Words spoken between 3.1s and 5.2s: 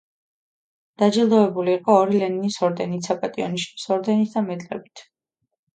„საპატიო ნიშნის“ ორდენით და მედლებით.